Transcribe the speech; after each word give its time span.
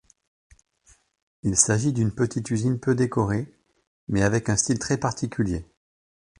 Il 1.43 1.55
s’agit 1.55 1.93
d’une 1.93 2.11
petite 2.11 2.49
usine 2.49 2.79
peu 2.79 2.95
décorée 2.95 3.53
mais 4.07 4.23
avec 4.23 4.49
un 4.49 4.57
style 4.57 4.79
très 4.79 4.97
particulier. 4.97 5.63